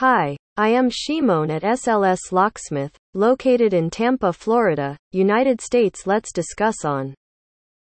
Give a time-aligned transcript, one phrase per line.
[0.00, 6.06] Hi, I am Shimon at SLS Locksmith, located in Tampa, Florida, United States.
[6.06, 7.14] Let's discuss on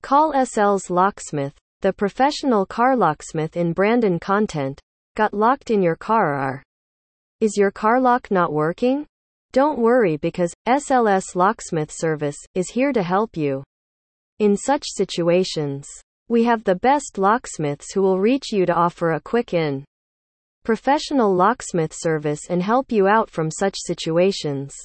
[0.04, 4.80] Call SLS Locksmith, the professional car locksmith in Brandon content.
[5.18, 6.64] Got locked in your car or
[7.42, 9.06] is your car lock not working?
[9.52, 13.66] Don't worry because SLS Locksmith Service is here to help you.
[14.40, 15.86] In such situations,
[16.30, 19.84] we have the best locksmiths who will reach you to offer a quick in
[20.68, 24.76] professional locksmith service and help you out from such situations.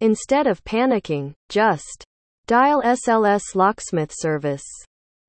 [0.00, 2.04] Instead of panicking, just
[2.46, 4.62] dial SLS locksmith service.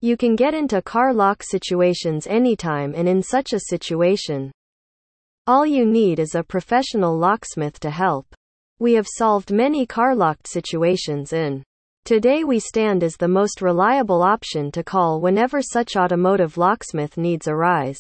[0.02, 4.52] You can get into car lock situations anytime and in such a situation.
[5.48, 8.28] All you need is a professional locksmith to help.
[8.78, 11.64] We have solved many car locked situations in.
[12.04, 17.48] Today we stand as the most reliable option to call whenever such automotive locksmith needs
[17.48, 17.98] arise.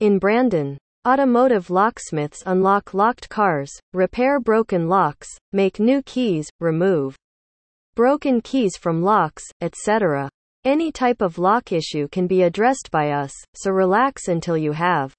[0.00, 7.16] In Brandon, Automotive locksmiths unlock locked cars, repair broken locks, make new keys, remove
[7.96, 10.30] broken keys from locks, etc.
[10.64, 15.12] Any type of lock issue can be addressed by us, so relax until you have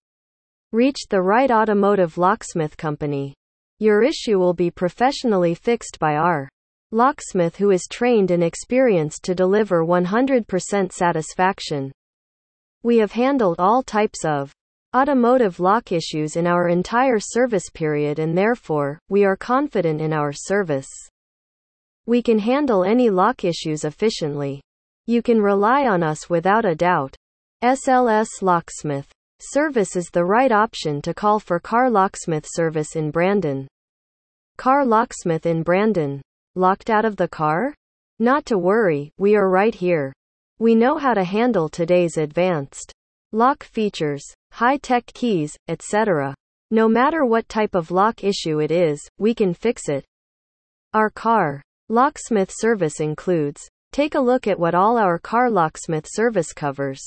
[0.71, 3.33] reached the right automotive locksmith company.
[3.79, 6.47] Your issue will be professionally fixed by our
[6.93, 11.91] locksmith who is trained and experienced to deliver 100% satisfaction.
[12.83, 14.53] We have handled all types of
[14.95, 20.31] automotive lock issues in our entire service period and therefore, we are confident in our
[20.31, 20.89] service.
[22.05, 24.61] We can handle any lock issues efficiently.
[25.07, 27.15] You can rely on us without a doubt.
[27.63, 29.11] SLS Locksmith.
[29.39, 33.67] Service is the right option to call for car locksmith service in Brandon.
[34.57, 36.21] Car locksmith in Brandon.
[36.55, 37.73] Locked out of the car?
[38.19, 40.13] Not to worry, we are right here.
[40.59, 42.93] We know how to handle today's advanced
[43.31, 46.33] lock features, high-tech keys, etc.
[46.71, 50.05] No matter what type of lock issue it is, we can fix it.
[50.93, 56.51] Our car locksmith service includes Take a look at what all our car locksmith service
[56.51, 56.99] covers.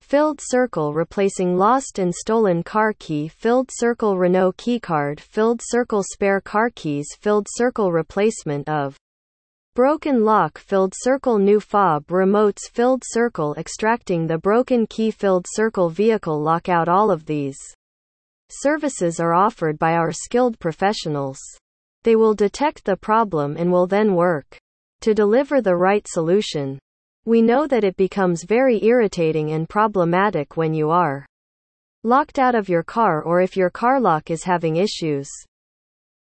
[0.00, 6.40] Filled circle replacing lost and stolen car key, filled circle Renault keycard, filled circle spare
[6.40, 8.96] car keys, filled circle replacement of
[9.74, 15.88] Broken lock filled circle new fob remotes filled circle extracting the broken key filled circle
[15.88, 17.56] vehicle lockout all of these
[18.50, 21.38] services are offered by our skilled professionals.
[22.02, 24.58] They will detect the problem and will then work
[25.00, 26.78] to deliver the right solution.
[27.24, 31.24] We know that it becomes very irritating and problematic when you are
[32.04, 35.30] locked out of your car or if your car lock is having issues.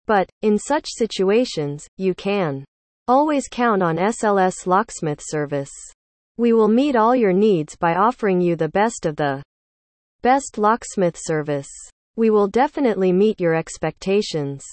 [0.06, 2.64] But, in such situations, you can
[3.06, 5.70] Always count on SLS Locksmith service.
[6.38, 9.42] We will meet all your needs by offering you the best of the
[10.22, 11.68] best locksmith service.
[12.16, 14.64] We will definitely meet your expectations.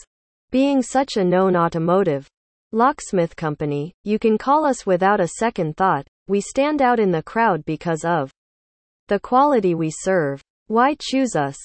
[0.50, 2.26] Being such a known automotive
[2.72, 6.08] locksmith company, you can call us without a second thought.
[6.30, 8.32] We stand out in the crowd because of
[9.10, 10.42] the quality we serve.
[10.68, 11.58] Why choose us?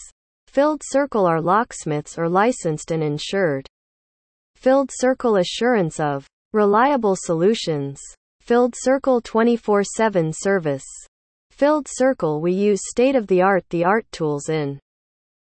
[0.48, 3.68] Filled Circle are locksmiths are licensed and insured.
[4.56, 8.00] Filled Circle assurance of Reliable solutions.
[8.40, 10.86] Filled Circle 24 7 service.
[11.50, 14.80] Filled Circle We use state of the art the art tools in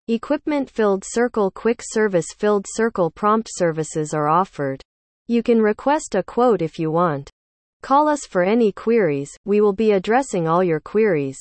[0.09, 0.69] equipment.
[0.69, 4.81] Filled Circle Quick Service Filled Circle Prompt services are offered.
[5.28, 7.31] You can request a quote if you want.
[7.81, 11.40] Call us for any queries, we will be addressing all your queries.